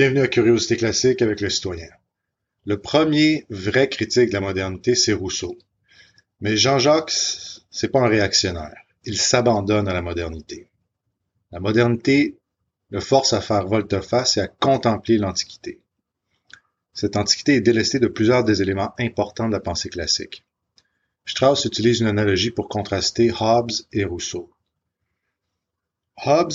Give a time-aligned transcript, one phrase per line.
[0.00, 1.90] Bienvenue à Curiosité classique avec le citoyen.
[2.64, 5.58] Le premier vrai critique de la modernité, c'est Rousseau.
[6.40, 7.12] Mais Jean-Jacques,
[7.70, 8.74] c'est pas un réactionnaire.
[9.04, 10.70] Il s'abandonne à la modernité.
[11.52, 12.38] La modernité
[12.88, 15.82] le force à faire volte-face et à contempler l'Antiquité.
[16.94, 20.46] Cette Antiquité est délestée de plusieurs des éléments importants de la pensée classique.
[21.26, 24.50] Strauss utilise une analogie pour contraster Hobbes et Rousseau.
[26.24, 26.54] Hobbes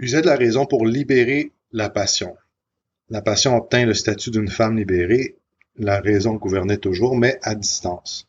[0.00, 2.36] usait de la raison pour libérer la passion.
[3.08, 5.36] La passion obtint le statut d'une femme libérée,
[5.76, 8.28] la raison gouvernait toujours, mais à distance.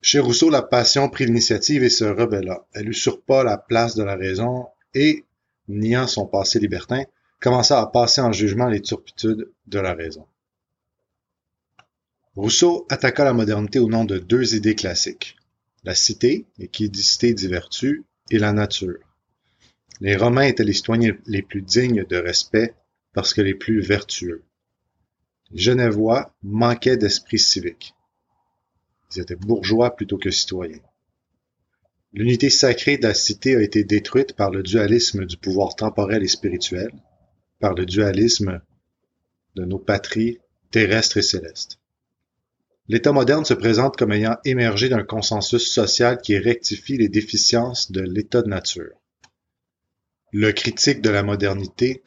[0.00, 2.66] Chez Rousseau, la passion prit l'initiative et se rebella.
[2.72, 5.24] Elle usurpa la place de la raison et,
[5.68, 7.04] niant son passé libertin,
[7.40, 10.26] commença à passer en jugement les turpitudes de la raison.
[12.34, 15.36] Rousseau attaqua la modernité au nom de deux idées classiques,
[15.84, 18.98] la cité, l'équidicité des vertus, et la nature.
[20.00, 22.74] Les Romains étaient les citoyens les plus dignes de respect
[23.14, 24.42] parce que les plus vertueux.
[25.50, 27.94] Les Genevois manquaient d'esprit civique.
[29.14, 30.82] Ils étaient bourgeois plutôt que citoyens.
[32.12, 36.28] L'unité sacrée de la cité a été détruite par le dualisme du pouvoir temporel et
[36.28, 36.90] spirituel,
[37.58, 38.60] par le dualisme
[39.54, 40.38] de nos patries
[40.70, 41.78] terrestres et célestes.
[42.88, 48.02] L'État moderne se présente comme ayant émergé d'un consensus social qui rectifie les déficiences de
[48.02, 48.94] l'état de nature.
[50.38, 52.02] Le critique de la modernité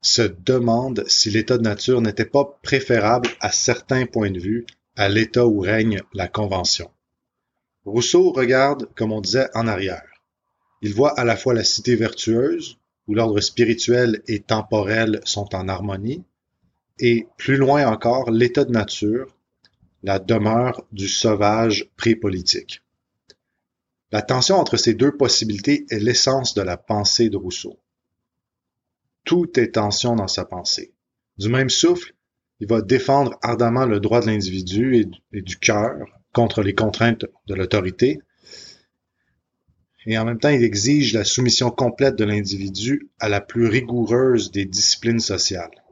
[0.00, 4.64] se demande si l'état de nature n'était pas préférable à certains points de vue
[4.96, 6.90] à l'état où règne la convention.
[7.84, 10.22] Rousseau regarde, comme on disait, en arrière.
[10.80, 15.68] Il voit à la fois la cité vertueuse, où l'ordre spirituel et temporel sont en
[15.68, 16.24] harmonie,
[16.98, 19.36] et plus loin encore l'état de nature,
[20.02, 22.80] la demeure du sauvage pré-politique.
[24.10, 27.78] La tension entre ces deux possibilités est l'essence de la pensée de Rousseau.
[29.24, 30.94] Tout est tension dans sa pensée.
[31.36, 32.14] Du même souffle,
[32.60, 37.54] il va défendre ardemment le droit de l'individu et, du cœur contre les contraintes de
[37.54, 38.20] l'autorité,
[40.06, 44.50] et en même temps il exige la soumission complète de l'individu à la plus rigoureuse
[44.50, 45.84] des disciplines sociales.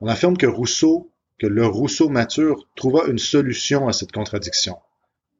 [0.00, 4.76] On affirme que Rousseau, que le Rousseau mature trouva une solution à cette contradiction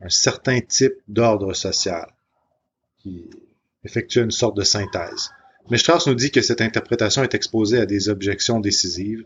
[0.03, 2.13] un certain type d'ordre social,
[2.99, 3.31] qui
[3.85, 5.31] effectue une sorte de synthèse.
[5.71, 9.25] Mais Strauss nous dit que cette interprétation est exposée à des objections décisives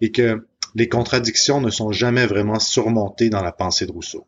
[0.00, 4.26] et que les contradictions ne sont jamais vraiment surmontées dans la pensée de Rousseau.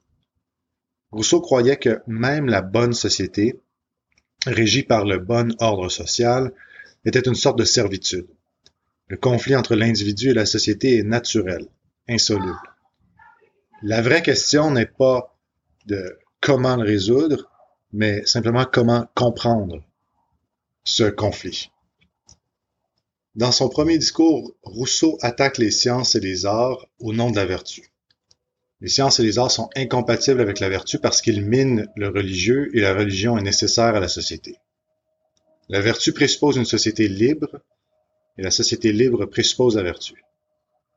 [1.10, 3.60] Rousseau croyait que même la bonne société,
[4.46, 6.52] régie par le bon ordre social,
[7.04, 8.26] était une sorte de servitude.
[9.08, 11.66] Le conflit entre l'individu et la société est naturel,
[12.08, 12.56] insoluble.
[13.82, 15.33] La vraie question n'est pas
[15.86, 17.50] de comment le résoudre,
[17.92, 19.82] mais simplement comment comprendre
[20.84, 21.70] ce conflit.
[23.34, 27.46] Dans son premier discours, Rousseau attaque les sciences et les arts au nom de la
[27.46, 27.90] vertu.
[28.80, 32.70] Les sciences et les arts sont incompatibles avec la vertu parce qu'ils minent le religieux
[32.76, 34.56] et la religion est nécessaire à la société.
[35.68, 37.60] La vertu présuppose une société libre
[38.36, 40.22] et la société libre présuppose la vertu.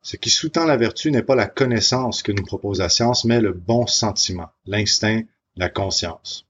[0.07, 3.41] Ce qui sous-tend la vertu n'est pas la connaissance que nous propose la science, mais
[3.41, 5.23] le bon sentiment, l'instinct,
[5.57, 6.47] la conscience.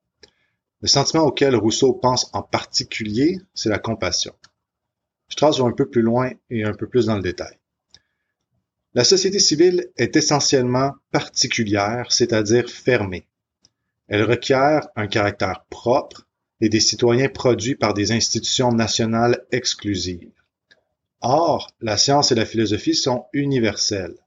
[0.81, 4.35] Le sentiment auquel Rousseau pense en particulier, c'est la compassion.
[5.29, 7.57] Strauss va un peu plus loin et un peu plus dans le détail.
[8.93, 13.27] La société civile est essentiellement particulière, c'est-à-dire fermée.
[14.07, 16.27] Elle requiert un caractère propre
[16.61, 20.36] et des citoyens produits par des institutions nationales exclusives.
[21.21, 24.17] Or, la science et la philosophie sont universelles.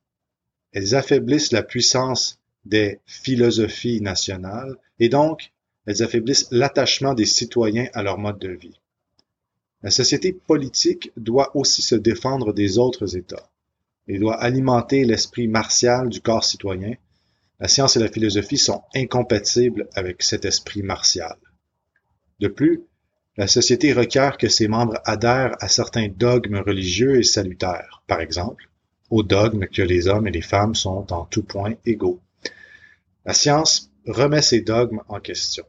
[0.73, 5.53] Elles affaiblissent la puissance des philosophies nationales et donc
[5.87, 8.79] elles affaiblissent l'attachement des citoyens à leur mode de vie.
[9.83, 13.51] La société politique doit aussi se défendre des autres États
[14.09, 16.95] et doit alimenter l'esprit martial du corps citoyen.
[17.61, 21.37] La science et la philosophie sont incompatibles avec cet esprit martial.
[22.41, 22.83] De plus,
[23.41, 28.69] la société requiert que ses membres adhèrent à certains dogmes religieux et salutaires, par exemple,
[29.09, 32.21] au dogme que les hommes et les femmes sont en tout point égaux.
[33.25, 35.65] La science remet ces dogmes en question.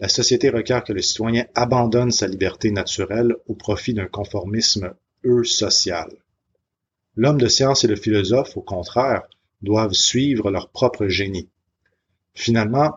[0.00, 6.10] La société requiert que le citoyen abandonne sa liberté naturelle au profit d'un conformisme eu-social.
[7.14, 9.22] L'homme de science et le philosophe, au contraire,
[9.62, 11.48] doivent suivre leur propre génie.
[12.34, 12.96] Finalement,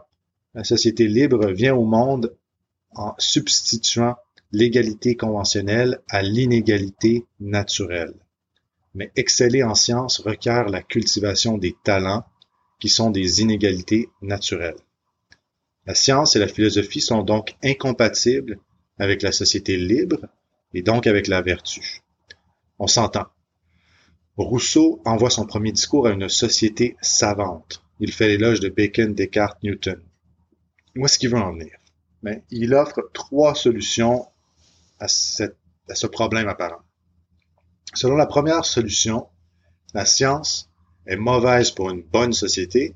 [0.56, 2.36] la société libre vient au monde
[2.96, 4.16] en substituant
[4.52, 8.14] l'égalité conventionnelle à l'inégalité naturelle.
[8.96, 12.26] Mais exceller en science requiert la cultivation des talents
[12.80, 14.80] qui sont des inégalités naturelles.
[15.86, 18.60] La science et la philosophie sont donc incompatibles
[19.00, 20.20] avec la société libre
[20.74, 22.02] et donc avec la vertu.
[22.80, 23.28] On s'entend.
[24.38, 27.84] Rousseau envoie son premier discours à une société savante.
[28.00, 30.02] Il fait l'éloge de Bacon, Descartes, Newton.
[30.96, 31.72] Où est-ce qu'il veut en venir?
[32.50, 34.28] Il offre trois solutions
[35.00, 36.82] à, à ce problème apparent.
[37.94, 39.28] Selon la première solution,
[39.94, 40.70] la science
[41.06, 42.96] est mauvaise pour une bonne société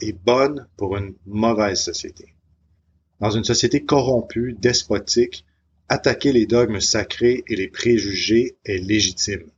[0.00, 2.34] et bonne pour une mauvaise société.
[3.20, 5.44] Dans une société corrompue, despotique,
[5.88, 9.50] attaquer les dogmes sacrés et les préjugés est légitime.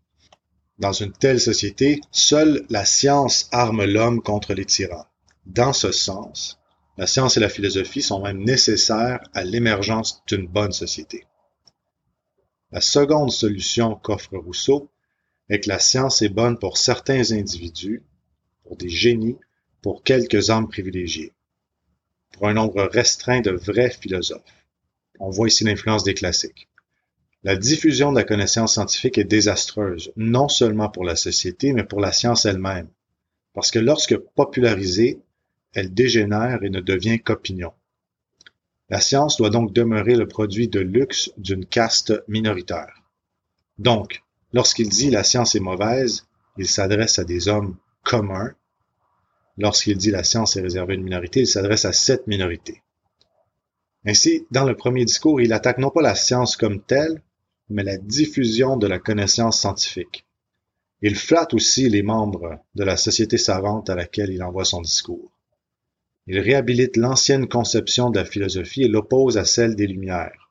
[0.79, 5.07] Dans une telle société, seule la science arme l'homme contre les tyrans.
[5.47, 6.61] Dans ce sens,
[6.97, 11.27] la science et la philosophie sont même nécessaires à l'émergence d'une bonne société.
[12.71, 14.91] La seconde solution qu'offre Rousseau
[15.49, 18.03] est que la science est bonne pour certains individus,
[18.63, 19.39] pour des génies,
[19.83, 21.33] pour quelques hommes privilégiés,
[22.33, 24.43] pour un nombre restreint de vrais philosophes.
[25.21, 26.69] On voit ici l'influence des classiques.
[27.43, 32.01] La diffusion de la connaissance scientifique est désastreuse, non seulement pour la société, mais pour
[32.01, 32.89] la science elle-même,
[33.53, 35.21] parce que lorsque popularisée,
[35.75, 37.73] elle dégénère et ne devient qu'opinion.
[38.91, 43.03] La science doit donc demeurer le produit de luxe d'une caste minoritaire.
[43.79, 44.23] Donc,
[44.53, 46.27] lorsqu'il dit la science est mauvaise,
[46.59, 48.55] il s'adresse à des hommes communs.
[49.57, 52.83] Lorsqu'il dit la science est réservée à une minorité, il s'adresse à cette minorité.
[54.07, 57.23] Ainsi, dans le premier discours, il attaque non pas la science comme telle,
[57.71, 60.27] mais la diffusion de la connaissance scientifique.
[61.01, 65.34] Il flatte aussi les membres de la société savante à laquelle il envoie son discours.
[66.27, 70.51] Il réhabilite l'ancienne conception de la philosophie et l'oppose à celle des Lumières,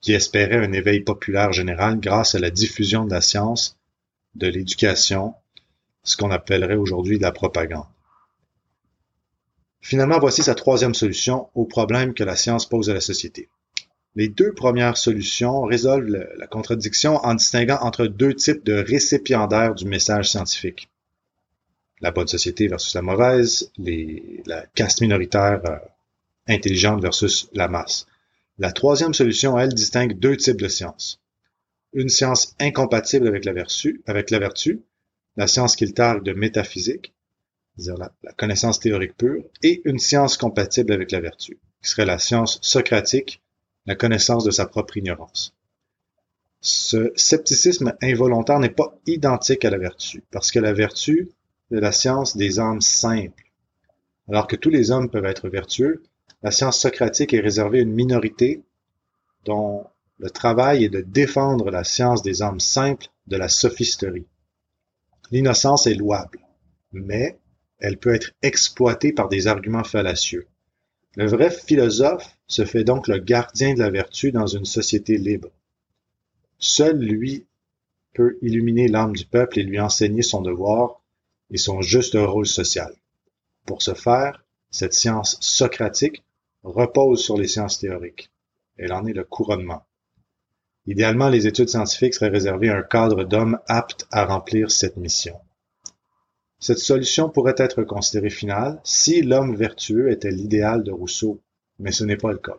[0.00, 3.76] qui espérait un éveil populaire général grâce à la diffusion de la science,
[4.34, 5.34] de l'éducation,
[6.02, 7.86] ce qu'on appellerait aujourd'hui la propagande.
[9.82, 13.48] Finalement, voici sa troisième solution au problème que la science pose à la société.
[14.14, 19.86] Les deux premières solutions résolvent la contradiction en distinguant entre deux types de récipiendaires du
[19.86, 20.88] message scientifique.
[22.02, 25.78] La bonne société versus la mauvaise, la caste minoritaire euh,
[26.48, 28.06] intelligente versus la masse.
[28.58, 31.20] La troisième solution, elle, distingue deux types de sciences.
[31.92, 34.82] Une science incompatible avec la vertu, avec la vertu,
[35.36, 37.14] la science qu'il targue de métaphysique,
[37.76, 42.18] c'est-à-dire la connaissance théorique pure, et une science compatible avec la vertu, qui serait la
[42.18, 43.40] science socratique
[43.86, 45.54] la connaissance de sa propre ignorance.
[46.60, 51.30] Ce scepticisme involontaire n'est pas identique à la vertu, parce que la vertu
[51.74, 53.44] est la science des âmes simples.
[54.28, 56.02] Alors que tous les hommes peuvent être vertueux,
[56.42, 58.62] la science socratique est réservée à une minorité
[59.44, 59.86] dont
[60.18, 64.26] le travail est de défendre la science des âmes simples de la sophisterie.
[65.30, 66.40] L'innocence est louable,
[66.92, 67.38] mais
[67.78, 70.46] elle peut être exploitée par des arguments fallacieux.
[71.16, 75.50] Le vrai philosophe se fait donc le gardien de la vertu dans une société libre.
[76.58, 77.46] Seul lui
[78.14, 81.01] peut illuminer l'âme du peuple et lui enseigner son devoir
[81.52, 82.92] et son juste rôle social.
[83.66, 86.24] Pour ce faire, cette science socratique
[86.64, 88.30] repose sur les sciences théoriques.
[88.76, 89.84] Elle en est le couronnement.
[90.86, 95.38] Idéalement, les études scientifiques seraient réservées à un cadre d'hommes aptes à remplir cette mission.
[96.58, 101.40] Cette solution pourrait être considérée finale si l'homme vertueux était l'idéal de Rousseau,
[101.78, 102.58] mais ce n'est pas le cas.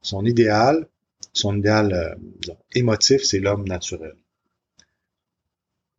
[0.00, 0.86] Son idéal,
[1.32, 4.14] son idéal euh, émotif, c'est l'homme naturel.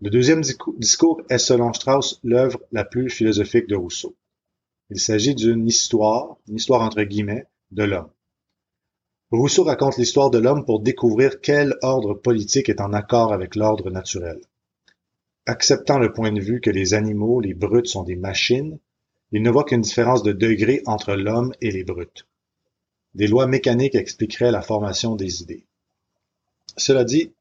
[0.02, 0.42] Le deuxième
[0.78, 4.16] discours est selon Strauss l'œuvre la plus philosophique de Rousseau.
[4.90, 8.10] Il s'agit d'une histoire, une histoire entre guillemets, de l'homme.
[9.32, 13.92] Rousseau raconte l'histoire de l'homme pour découvrir quel ordre politique est en accord avec l'ordre
[13.92, 14.40] naturel.
[15.46, 18.80] Acceptant le point de vue que les animaux, les brutes sont des machines,
[19.34, 22.26] il ne voit qu'une différence de degré entre l'homme et les brutes.
[23.16, 25.66] Des lois mécaniques expliqueraient la formation des idées.
[26.78, 27.34] Cela dit,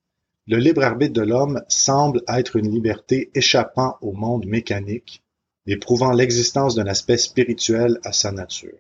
[0.48, 5.22] le libre arbitre de l'homme semble être une liberté échappant au monde mécanique
[5.66, 8.78] et prouvant l'existence d'un aspect spirituel à sa nature.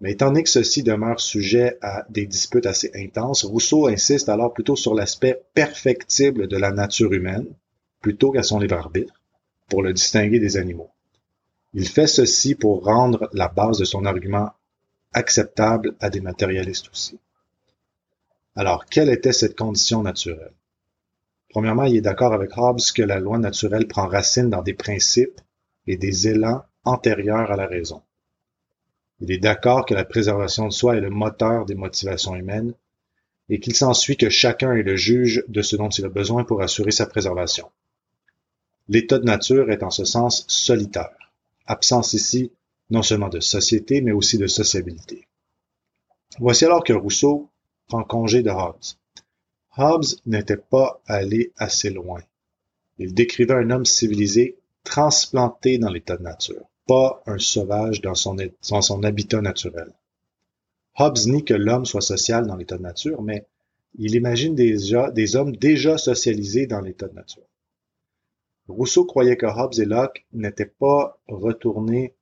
[0.00, 4.52] Mais étant donné que ceci demeure sujet à des disputes assez intenses, Rousseau insiste alors
[4.52, 7.46] plutôt sur l'aspect perfectible de la nature humaine,
[8.00, 9.14] plutôt qu'à son libre arbitre,
[9.68, 10.90] pour le distinguer des animaux.
[11.72, 14.50] Il fait ceci pour rendre la base de son argument
[15.12, 17.20] acceptable à des matérialistes aussi.
[18.58, 20.52] Alors, quelle était cette condition naturelle?
[21.50, 25.40] Premièrement, il est d'accord avec Hobbes que la loi naturelle prend racine dans des principes
[25.86, 28.02] et des élans antérieurs à la raison.
[29.20, 32.74] Il est d'accord que la préservation de soi est le moteur des motivations humaines
[33.48, 36.60] et qu'il s'ensuit que chacun est le juge de ce dont il a besoin pour
[36.60, 37.70] assurer sa préservation.
[38.88, 41.32] L'état de nature est en ce sens solitaire.
[41.66, 42.50] Absence ici
[42.90, 45.28] non seulement de société, mais aussi de sociabilité.
[46.40, 47.50] Voici alors que Rousseau
[47.88, 48.94] prend congé de Hobbes.
[49.76, 52.20] Hobbes n'était pas allé assez loin.
[52.98, 59.04] Il décrivait un homme civilisé transplanté dans l'état de nature, pas un sauvage dans son,
[59.04, 59.92] habitat naturel.
[60.98, 63.46] Hobbes nie que l'homme soit social dans l'état de nature, mais
[63.98, 67.44] il imagine déjà des hommes déjà socialisés dans l'état de nature.
[68.68, 72.14] Rousseau croyait que Hobbes et Locke n'étaient pas retournés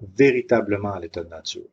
[0.00, 1.68] véritablement à l'état de nature.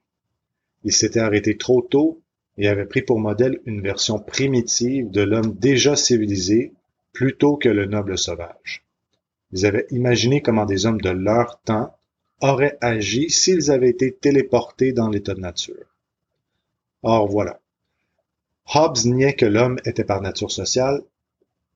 [0.83, 2.21] Ils s'étaient arrêtés trop tôt
[2.57, 6.73] et avaient pris pour modèle une version primitive de l'homme déjà civilisé
[7.11, 8.83] plutôt que le noble sauvage.
[9.51, 11.95] Ils avaient imaginé comment des hommes de leur temps
[12.41, 15.85] auraient agi s'ils avaient été téléportés dans l'état de nature.
[17.03, 17.59] Or voilà.
[18.73, 21.01] Hobbes niait que l'homme était par nature sociale,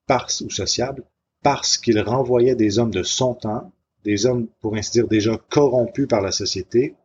[0.07, 1.03] parce ou sociable,
[1.43, 3.71] parce qu'il renvoyait des hommes de son temps,
[4.03, 6.95] des hommes, pour ainsi dire, déjà corrompus par la société,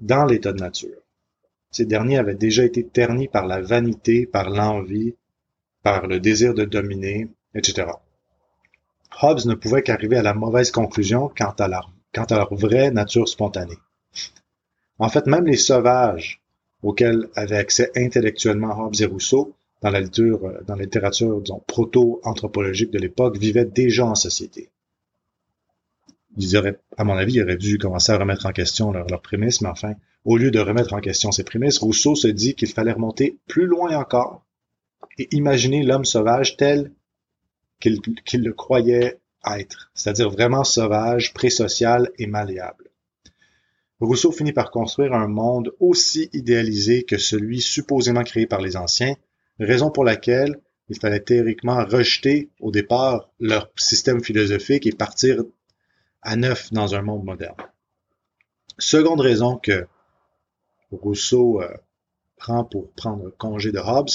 [0.00, 1.03] dans l'état de nature.
[1.74, 5.16] Ces derniers avaient déjà été ternis par la vanité, par l'envie,
[5.82, 7.88] par le désir de dominer, etc.
[9.20, 12.92] Hobbes ne pouvait qu'arriver à la mauvaise conclusion quant à, leur, quant à leur vraie
[12.92, 13.78] nature spontanée.
[15.00, 16.40] En fait, même les sauvages
[16.84, 23.00] auxquels avaient accès intellectuellement Hobbes et Rousseau dans la littérature, dans la littérature proto-anthropologique de
[23.00, 24.70] l'époque, vivaient déjà en société.
[26.36, 29.22] Ils auraient, à mon avis, ils auraient dû commencer à remettre en question leurs leur
[29.22, 32.72] prémices, mais enfin, au lieu de remettre en question ces prémices, Rousseau se dit qu'il
[32.72, 34.44] fallait remonter plus loin encore
[35.18, 36.90] et imaginer l'homme sauvage tel
[37.80, 42.90] qu'il le croyait être, c'est-à-dire vraiment sauvage, présocial et malléable.
[44.00, 49.14] Rousseau finit par construire un monde aussi idéalisé que celui supposément créé par les anciens,
[49.60, 55.42] raison pour laquelle il fallait théoriquement rejeter au départ leur système philosophique et partir
[56.24, 57.56] à neuf dans un monde moderne.
[58.78, 59.86] Seconde raison que
[60.90, 61.68] Rousseau euh,
[62.36, 64.10] prend pour prendre congé de Hobbes,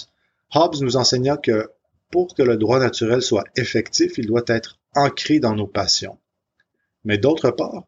[0.54, 1.70] Hobbes nous enseigna que
[2.12, 6.18] pour que le droit naturel soit effectif, il doit être ancré dans nos passions.
[7.06, 7.86] Mais d'autre part,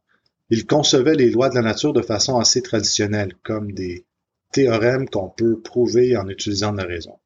[0.49, 4.05] il concevait les lois de la nature de façon assez traditionnelle, comme des
[4.51, 7.17] théorèmes qu'on peut prouver en utilisant la raison.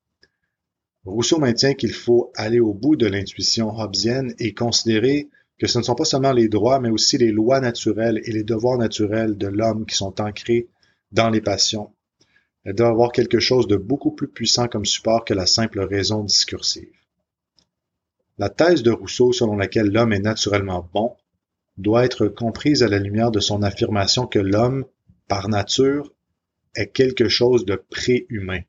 [1.06, 5.84] Rousseau maintient qu'il faut aller au bout de l'intuition hobbesienne et considérer que ce ne
[5.84, 9.48] sont pas seulement les droits, mais aussi les lois naturelles et les devoirs naturels de
[9.48, 10.68] l'homme qui sont ancrés
[11.12, 11.94] dans les passions.
[12.64, 16.24] Elle doit avoir quelque chose de beaucoup plus puissant comme support que la simple raison
[16.24, 16.90] discursive.
[18.38, 21.16] La thèse de Rousseau selon laquelle l'homme est naturellement bon
[21.78, 24.86] doit être comprise à la lumière de son affirmation que l'homme,
[25.28, 26.12] par nature,
[26.76, 28.62] est quelque chose de préhumain.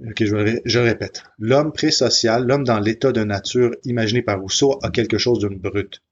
[0.00, 1.22] Je, répète.
[1.38, 6.02] L'homme pré-social, l'homme dans l'état de nature imaginé par Rousseau, a quelque chose d'une brute.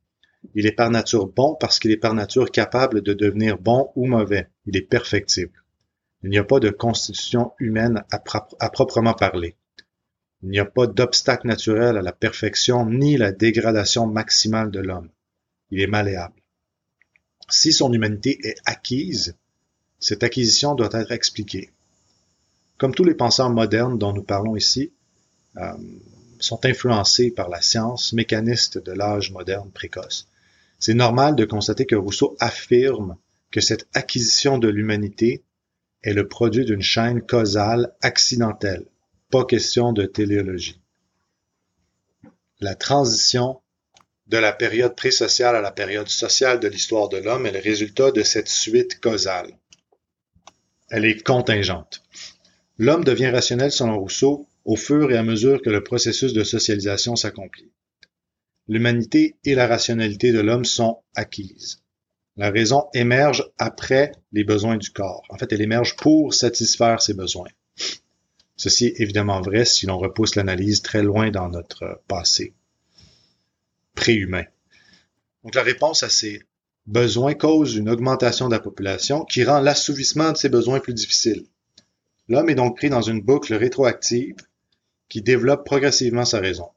[0.54, 4.06] Il est par nature bon parce qu'il est par nature capable de devenir bon ou
[4.06, 4.48] mauvais.
[4.66, 5.62] Il est perfectible.
[6.22, 8.22] Il n'y a pas de constitution humaine à,
[8.60, 9.56] à proprement parler.
[10.42, 15.08] Il n'y a pas d'obstacle naturel à la perfection ni la dégradation maximale de l'homme.
[15.70, 16.34] Il est malléable.
[17.48, 19.36] Si son humanité est acquise,
[19.98, 21.70] cette acquisition doit être expliquée.
[22.82, 24.92] Comme tous les penseurs modernes dont nous parlons ici,
[25.56, 25.72] euh,
[26.40, 30.26] sont influencés par la science mécaniste de l'âge moderne précoce.
[30.80, 33.16] C'est normal de constater que Rousseau affirme
[33.52, 35.44] que cette acquisition de l'humanité
[36.02, 38.84] est le produit d'une chaîne causale accidentelle,
[39.30, 40.80] pas question de téléologie.
[42.58, 43.60] La transition
[44.26, 48.10] de la période présociale à la période sociale de l'histoire de l'homme est le résultat
[48.10, 49.56] de cette suite causale.
[50.90, 52.02] Elle est contingente.
[52.78, 57.16] L'homme devient rationnel selon Rousseau au fur et à mesure que le processus de socialisation
[57.16, 57.70] s'accomplit.
[58.68, 61.82] L'humanité et la rationalité de l'homme sont acquises.
[62.36, 65.22] La raison émerge après les besoins du corps.
[65.28, 67.50] En fait, elle émerge pour satisfaire ses besoins.
[68.56, 72.54] Ceci est évidemment vrai si l'on repousse l'analyse très loin dans notre passé
[73.94, 74.44] préhumain.
[75.44, 76.42] Donc la réponse à ces
[76.86, 81.44] besoins cause une augmentation de la population qui rend l'assouvissement de ces besoins plus difficile.
[82.28, 84.36] L'homme est donc pris dans une boucle rétroactive
[85.08, 86.70] qui développe progressivement sa raison.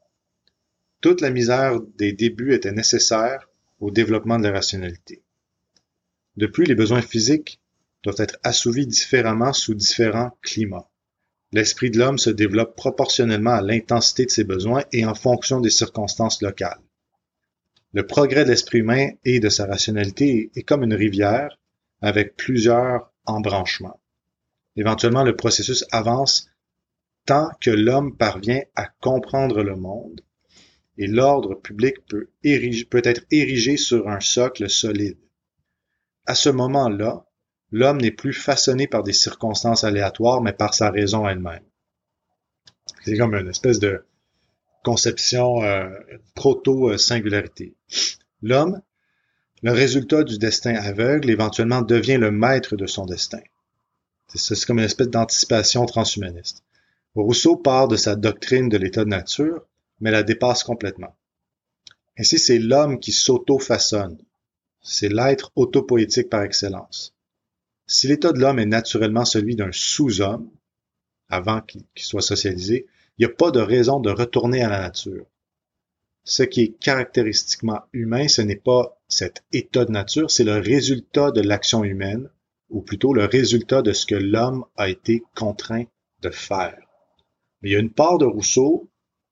[1.00, 3.48] Toute la misère des débuts était nécessaire
[3.80, 5.22] au développement de la rationalité.
[6.36, 7.60] Depuis, les besoins physiques
[8.02, 10.88] doivent être assouvis différemment sous différents climats.
[11.52, 15.70] L'esprit de l'homme se développe proportionnellement à l'intensité de ses besoins et en fonction des
[15.70, 16.80] circonstances locales.
[17.92, 21.58] Le progrès de l'esprit humain et de sa rationalité est comme une rivière
[22.02, 24.00] avec plusieurs embranchements.
[24.76, 26.48] Éventuellement, le processus avance
[27.24, 30.20] tant que l'homme parvient à comprendre le monde
[30.98, 32.28] et l'ordre public peut,
[33.04, 35.18] être érigé sur un socle solide.
[36.26, 37.26] À ce moment-là,
[37.72, 41.64] L'homme n'est plus façonné par des circonstances aléatoires, mais par sa raison elle-même.
[43.04, 44.04] C'est comme une espèce de
[44.84, 45.90] conception euh,
[46.34, 47.74] proto-singularité.
[48.40, 48.80] L'homme,
[49.62, 53.40] le résultat du destin aveugle, éventuellement devient le maître de son destin.
[54.34, 56.62] C'est comme une espèce d'anticipation transhumaniste.
[57.14, 59.64] Rousseau part de sa doctrine de l'état de nature,
[60.00, 61.16] mais la dépasse complètement.
[62.18, 64.18] Ainsi, c'est l'homme qui s'auto-façonne.
[64.82, 67.14] C'est l'être autopoétique par excellence.
[67.86, 70.50] Si l'état de l'homme est naturellement celui d'un sous-homme,
[71.28, 72.86] avant qu'il soit socialisé,
[73.18, 75.26] il n'y a pas de raison de retourner à la nature.
[76.24, 81.30] Ce qui est caractéristiquement humain, ce n'est pas cet état de nature, c'est le résultat
[81.30, 82.28] de l'action humaine,
[82.70, 85.84] ou plutôt le résultat de ce que l'homme a été contraint
[86.22, 86.78] de faire.
[87.60, 88.88] Mais il y a une part de Rousseau,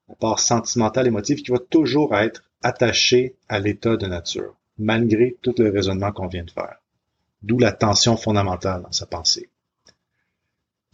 [0.09, 5.55] la part sentimentale émotive, qui va toujours être attachée à l'état de nature, malgré tout
[5.59, 6.79] le raisonnement qu'on vient de faire.
[7.43, 9.51] D'où la tension fondamentale dans sa pensée.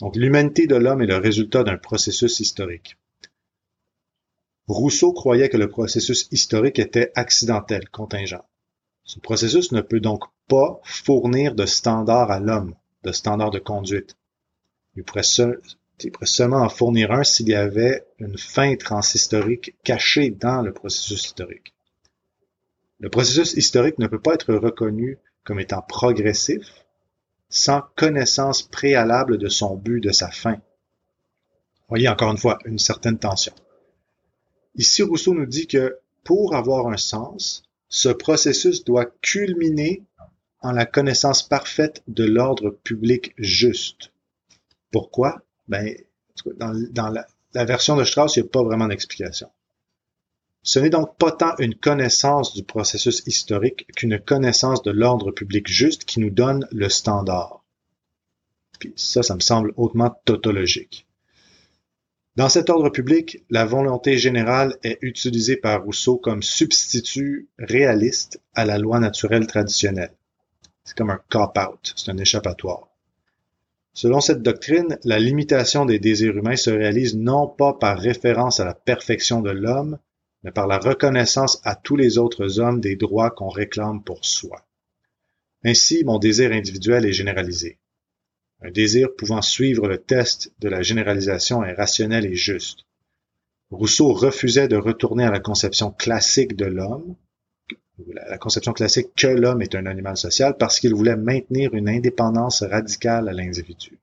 [0.00, 2.96] Donc l'humanité de l'homme est le résultat d'un processus historique.
[4.66, 8.44] Rousseau croyait que le processus historique était accidentel, contingent.
[9.04, 14.16] Ce processus ne peut donc pas fournir de standards à l'homme, de standards de conduite.
[14.96, 20.72] Il pourrait, seulement en fournir un s'il y avait une fin transhistorique cachée dans le
[20.72, 21.72] processus historique.
[22.98, 26.66] Le processus historique ne peut pas être reconnu comme étant progressif
[27.48, 30.60] sans connaissance préalable de son but, de sa fin.
[31.88, 33.54] Voyez encore une fois une certaine tension.
[34.74, 40.04] Ici, Rousseau nous dit que pour avoir un sens, ce processus doit culminer
[40.60, 44.12] en la connaissance parfaite de l'ordre public juste.
[44.90, 45.42] Pourquoi?
[45.68, 45.96] Ben,
[46.56, 49.48] dans, la, la, version de Strauss, il n'y a pas vraiment d'explication.
[50.62, 55.66] Ce n'est donc pas tant une connaissance du processus historique qu'une connaissance de l'ordre public
[55.68, 57.64] juste qui nous donne le standard.
[58.78, 61.06] Puis ça, ça me semble hautement tautologique.
[62.36, 68.64] Dans cet ordre public, la volonté générale est utilisée par Rousseau comme substitut réaliste à
[68.64, 70.14] la loi naturelle traditionnelle.
[70.90, 72.88] C'est comme un cop-out, c'est un échappatoire.
[73.92, 78.64] Selon cette doctrine, la limitation des désirs humains se réalise non pas par référence à
[78.64, 80.00] la perfection de l'homme,
[80.42, 84.66] mais par la reconnaissance à tous les autres hommes des droits qu'on réclame pour soi.
[85.64, 87.78] Ainsi, mon désir individuel est généralisé.
[88.60, 92.80] Un désir pouvant suivre le test de la généralisation est rationnel et juste.
[93.70, 97.14] Rousseau refusait de retourner à la conception classique de l'homme,
[98.08, 102.62] la conception classique que l'homme est un animal social, parce qu'il voulait maintenir une indépendance
[102.62, 103.98] radicale à l'individu.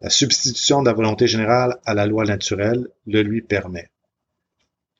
[0.00, 3.90] La substitution de la volonté générale à la loi naturelle le lui permet.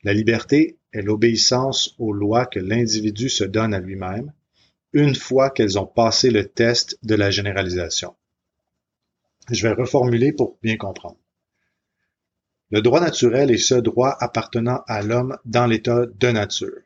[0.02, 4.32] La liberté est l'obéissance aux lois que l'individu se donne à lui-même,
[4.92, 8.14] une fois qu'elles ont passé le test de la généralisation.
[9.50, 11.18] Je vais reformuler pour bien comprendre.
[12.70, 16.80] Le droit naturel est ce droit appartenant à l'homme dans l'état de nature.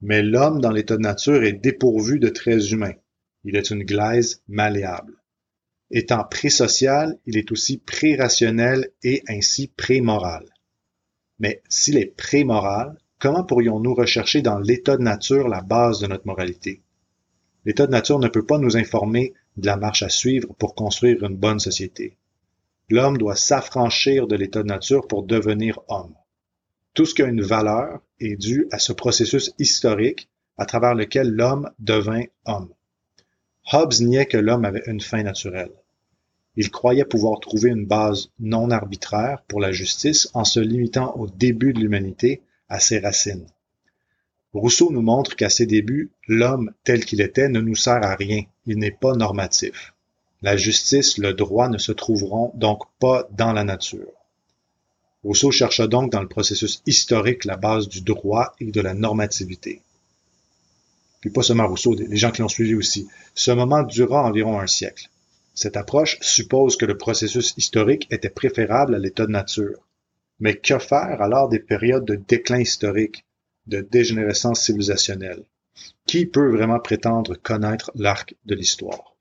[0.00, 2.94] Mais l'homme dans l'état de nature est dépourvu de traits humains.
[3.44, 5.14] Il est une glaise malléable.
[5.90, 10.44] Étant pré-social, il est aussi pré-rationnel et ainsi pré-moral.
[11.38, 16.26] Mais s'il est pré-moral, comment pourrions-nous rechercher dans l'état de nature la base de notre
[16.26, 16.82] moralité?
[17.64, 21.22] L'état de nature ne peut pas nous informer de la marche à suivre pour construire
[21.24, 22.16] une bonne société.
[22.88, 26.14] L'homme doit s'affranchir de l'état de nature pour devenir homme.
[26.96, 31.28] Tout ce qui a une valeur est dû à ce processus historique à travers lequel
[31.28, 32.70] l'homme devint homme.
[33.70, 35.72] Hobbes niait que l'homme avait une fin naturelle.
[36.56, 41.26] Il croyait pouvoir trouver une base non arbitraire pour la justice en se limitant au
[41.26, 43.46] début de l'humanité, à ses racines.
[44.54, 48.44] Rousseau nous montre qu'à ses débuts, l'homme tel qu'il était ne nous sert à rien,
[48.64, 49.92] il n'est pas normatif.
[50.40, 54.15] La justice, le droit ne se trouveront donc pas dans la nature.
[55.26, 59.82] Rousseau chercha donc dans le processus historique la base du droit et de la normativité.
[61.20, 63.08] Puis pas seulement Rousseau, les gens qui l'ont suivi aussi.
[63.34, 65.10] Ce moment dura environ un siècle.
[65.52, 69.80] Cette approche suppose que le processus historique était préférable à l'état de nature.
[70.38, 73.24] Mais que faire alors des périodes de déclin historique,
[73.66, 75.42] de dégénérescence civilisationnelle?
[76.06, 79.16] Qui peut vraiment prétendre connaître l'arc de l'histoire?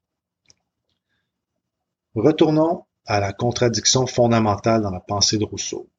[2.13, 5.89] Retournons à la contradiction fondamentale dans la pensée de Rousseau.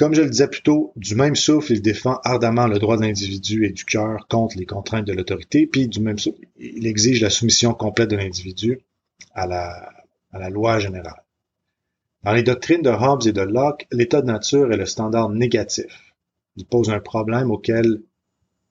[0.00, 3.02] Comme je le disais plus tôt, du même souffle, il défend ardemment le droit de
[3.02, 7.20] l'individu et du cœur contre les contraintes de l'autorité, puis du même souffle, il exige
[7.20, 8.80] la soumission complète de l'individu
[9.34, 11.22] à la, loi générale.
[12.22, 16.14] Dans les doctrines de Hobbes et de Locke, l'état de nature est le standard négatif.
[16.56, 18.00] Il pose un problème auquel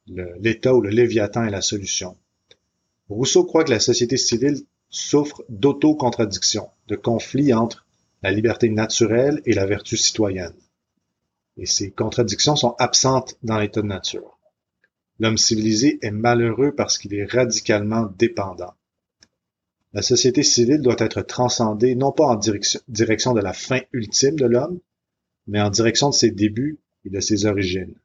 [0.08, 2.18] l'état ou le léviathan est la solution.
[3.08, 7.86] Rousseau croit que la société civile souffre d'auto-contradiction, de conflits entre
[8.24, 10.56] la liberté naturelle et la vertu citoyenne.
[11.60, 14.40] Et ces contradictions sont absentes dans l'état de nature.
[15.20, 18.74] L'homme civilisé est malheureux parce qu'il est radicalement dépendant.
[19.92, 24.46] La société civile doit être transcendée non pas en direction, de la fin ultime de
[24.46, 24.80] l'homme,
[25.48, 28.00] mais en direction de ses débuts et de ses origines.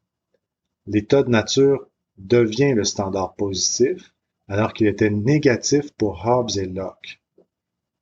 [0.88, 1.86] L'état de nature
[2.18, 4.12] devient le standard positif,
[4.48, 7.22] alors qu'il était négatif pour Hobbes et Locke.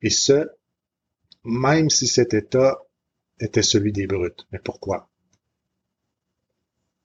[0.01, 0.49] Et ce,
[1.45, 2.79] même si cet état
[3.39, 4.47] était celui des brutes.
[4.51, 5.12] Mais pourquoi?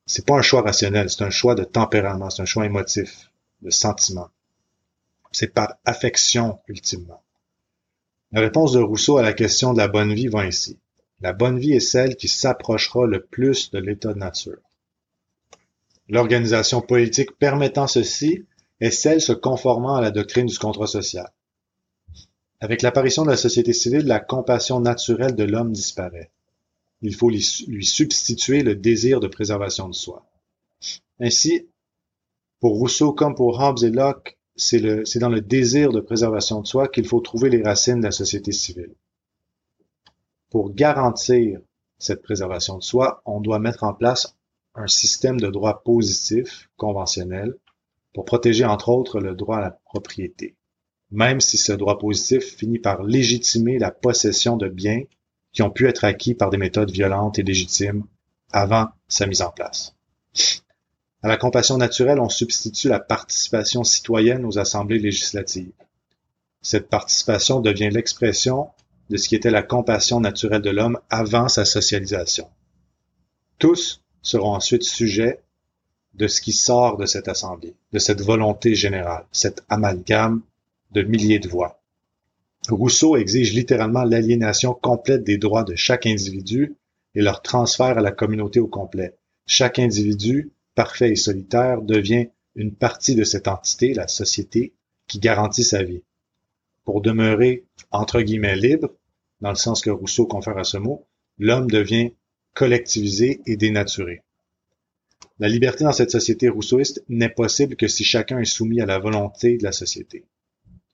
[0.08, 3.30] C'est pas un choix rationnel, c'est un choix de tempérament, c'est un choix émotif,
[3.62, 4.30] de sentiment.
[5.34, 7.22] C'est par affection, ultimement.
[8.32, 10.80] La réponse de Rousseau à la question de la bonne vie va ainsi.
[11.20, 14.60] La bonne vie est celle qui s'approchera le plus de l'état de nature.
[16.08, 18.46] L'organisation politique permettant ceci
[18.80, 21.30] est celle se conformant à la doctrine du contrat social.
[22.62, 26.32] Avec l'apparition de la société civile, la compassion naturelle de l'homme disparaît.
[27.02, 30.26] Il faut lui substituer le désir de préservation de soi.
[31.20, 31.68] Ainsi,
[32.60, 36.88] pour Rousseau comme pour Hobbes et Locke, c'est dans le désir de préservation de soi
[36.88, 38.96] qu'il faut trouver les racines de la société civile.
[40.50, 41.60] Pour garantir
[42.00, 44.36] cette préservation de soi, on doit mettre en place
[44.74, 47.56] un système de droit positif, conventionnel,
[48.14, 50.56] pour protéger entre autres le droit à la propriété,
[51.12, 55.04] même si ce droit positif finit par légitimer la possession de biens
[55.58, 58.04] qui ont pu être acquis par des méthodes violentes et légitimes
[58.52, 59.96] avant sa mise en place.
[61.24, 65.72] À la compassion naturelle, on substitue la participation citoyenne aux assemblées législatives.
[66.62, 68.70] Cette participation devient l'expression
[69.10, 72.48] de ce qui était la compassion naturelle de l'homme avant sa socialisation.
[73.58, 75.42] Tous seront ensuite sujets
[76.14, 80.44] de ce qui sort de cette assemblée, de cette volonté générale, cet amalgame
[80.92, 81.77] de milliers de voix.
[82.70, 86.76] Rousseau exige littéralement l'aliénation complète des droits de chaque individu
[87.16, 89.16] et leur transfert à la communauté au complet.
[89.46, 94.74] Chaque individu, parfait et solitaire, devient une partie de cette entité, la société,
[95.08, 96.04] qui garantit sa vie.
[96.84, 98.94] Pour demeurer, entre guillemets, libre,
[99.42, 101.06] dans le sens que Rousseau confère à ce mot,
[101.38, 102.12] l'homme devient
[102.54, 104.24] collectivisé et dénaturé.
[105.40, 108.98] La liberté dans cette société rousseauiste n'est possible que si chacun est soumis à la
[108.98, 110.26] volonté de la société.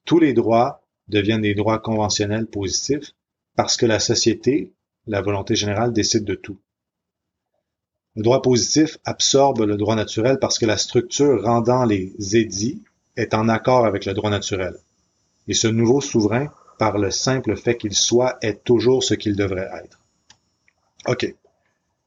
[0.03, 3.11] Tous les droits deviennent des droits conventionnels positifs
[3.55, 4.73] parce que la société,
[5.07, 6.59] la volonté générale, décide de tout.
[8.15, 12.83] Le droit positif absorbe le droit naturel parce que la structure rendant les édits
[13.15, 14.75] est en accord avec le droit naturel.
[15.47, 19.69] Et ce nouveau souverain, par le simple fait qu'il soit, est toujours ce qu'il devrait
[19.83, 19.99] être.
[21.07, 21.35] OK.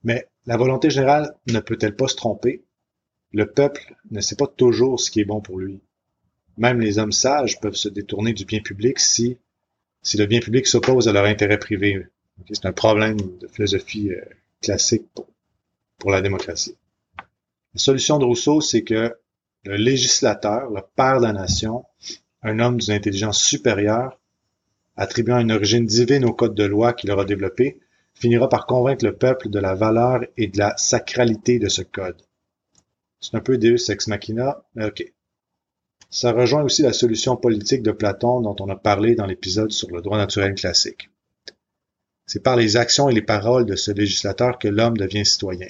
[0.04, 2.62] Mais la volonté générale ne peut-elle pas se tromper?
[3.32, 5.80] Le peuple ne sait pas toujours ce qui est bon pour lui.
[6.56, 9.38] Même les hommes sages peuvent se détourner du bien public si,
[10.02, 12.06] si le bien public s'oppose à leur intérêt privé.
[12.50, 14.20] C'est un problème de philosophie euh,
[14.62, 15.26] classique pour,
[15.98, 16.76] pour la démocratie.
[17.18, 19.14] La solution de Rousseau, c'est que
[19.64, 21.84] le législateur, le père de la nation,
[22.42, 24.18] un homme d'une intelligence supérieure,
[24.96, 27.80] attribuant une origine divine au code de loi qu'il aura développé,
[28.14, 32.22] finira par convaincre le peuple de la valeur et de la sacralité de ce code.
[33.20, 35.12] C'est un peu Deus ex machina, mais ok.
[36.10, 39.90] Ça rejoint aussi la solution politique de Platon dont on a parlé dans l'épisode sur
[39.90, 41.10] le droit naturel classique.
[42.26, 45.68] C'est par les actions et les paroles de ce législateur que l'homme devient citoyen,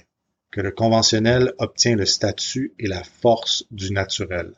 [0.51, 4.53] que le conventionnel obtient le statut et la force du naturel.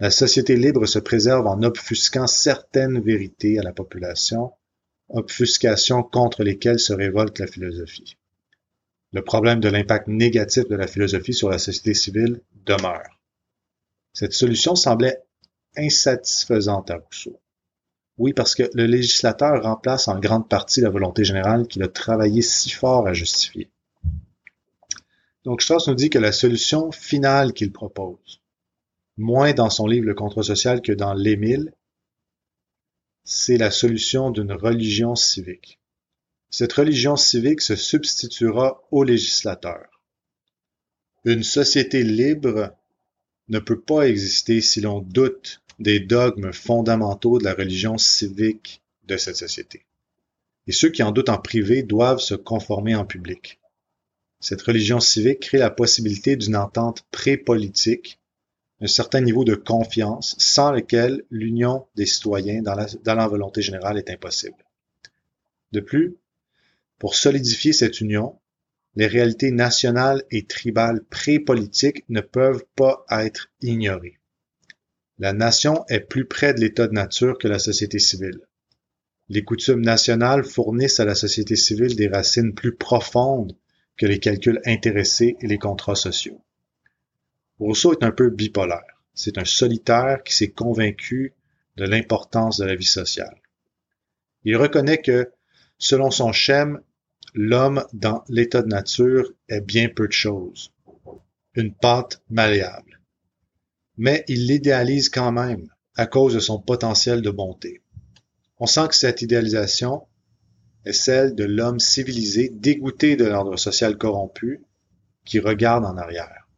[0.00, 4.52] La société libre se préserve en obfusquant certaines vérités à la population,
[5.08, 8.16] obfuscation contre lesquelles se révolte la philosophie.
[9.12, 13.17] Le problème de l'impact négatif de la philosophie sur la société civile demeure.
[14.18, 15.22] Cette solution semblait
[15.76, 17.40] insatisfaisante à Rousseau.
[18.16, 22.42] Oui, parce que le législateur remplace en grande partie la volonté générale qu'il a travaillé
[22.42, 23.70] si fort à justifier.
[25.44, 28.42] Donc Strauss nous dit que la solution finale qu'il propose,
[29.16, 31.72] moins dans son livre Le contrat social que dans l'Émile,
[33.22, 35.78] c'est la solution d'une religion civique.
[36.50, 40.02] Cette religion civique se substituera au législateur.
[41.24, 42.76] Une société libre
[43.48, 49.16] ne peut pas exister si l'on doute des dogmes fondamentaux de la religion civique de
[49.16, 49.84] cette société.
[50.66, 53.58] Et ceux qui en doutent en privé doivent se conformer en public.
[54.40, 58.20] Cette religion civique crée la possibilité d'une entente pré-politique,
[58.80, 64.10] un certain niveau de confiance sans lequel l'union des citoyens dans la, volonté générale est
[64.10, 64.64] impossible.
[65.72, 66.16] De plus,
[66.98, 68.38] pour solidifier cette union,
[68.94, 74.18] les réalités nationales et tribales pré-politiques ne peuvent pas être ignorées.
[75.18, 78.40] La nation est plus près de l'état de nature que la société civile.
[79.28, 83.54] les coutumes nationales fournissent à la société civile des racines plus profondes
[83.98, 86.40] que les calculs intéressés et les contrats sociaux.
[87.58, 89.02] Rousseau est un peu bipolaire.
[89.12, 91.34] C'est un solitaire qui s'est convaincu
[91.76, 93.36] de l'importance de la vie sociale.
[94.44, 95.32] Il reconnaît que,
[95.76, 96.80] selon son schème,
[97.34, 100.72] l'homme dans l'état de nature est bien peu de choses,
[101.54, 103.00] une pâte malléable.
[103.96, 107.82] Mais il l'idéalise quand même à cause de son potentiel de bonté.
[108.58, 110.06] On sent que cette idéalisation
[110.84, 114.62] est celle de l'homme civilisé dégoûté de l'ordre social corrompu
[115.24, 116.48] qui regarde en arrière.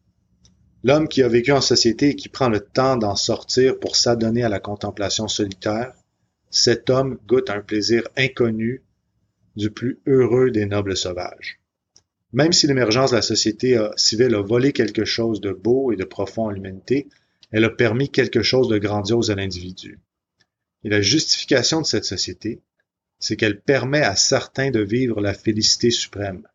[0.83, 4.45] L'homme qui a vécu en société et qui prend le temps d'en sortir pour s'adonner
[4.45, 5.93] à la contemplation solitaire,
[6.51, 8.83] cet homme goûte un plaisir inconnu
[9.57, 11.61] du plus heureux des nobles sauvages.
[12.33, 16.05] Même si l'émergence de la société civile a volé quelque chose de beau et de
[16.05, 17.09] profond à l'humanité,
[17.51, 19.99] elle a permis quelque chose de grandiose à l'individu.
[20.85, 22.61] Et la justification de cette société,
[23.19, 26.47] c'est qu'elle permet à certains de vivre la félicité suprême,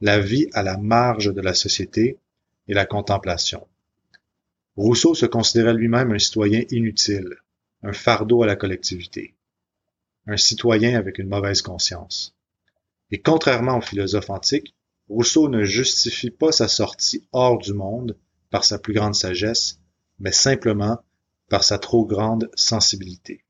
[0.00, 2.18] la vie à la marge de la société
[2.66, 3.66] et la contemplation.
[4.76, 7.36] Rousseau se considérait lui-même un citoyen inutile,
[7.82, 9.34] un fardeau à la collectivité,
[10.26, 12.37] un citoyen avec une mauvaise conscience.
[13.10, 14.74] Et contrairement aux philosophes antiques,
[15.08, 18.16] Rousseau ne justifie pas sa sortie hors du monde
[18.50, 19.80] par sa plus grande sagesse,
[20.18, 20.98] mais simplement
[21.48, 23.44] par sa trop grande sensibilité.